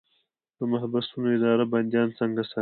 د 0.57 0.59
محبسونو 0.71 1.27
اداره 1.37 1.65
بندیان 1.73 2.07
څنګه 2.19 2.41
ساتي؟ 2.51 2.59